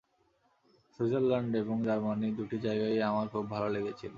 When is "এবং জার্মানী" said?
1.55-2.27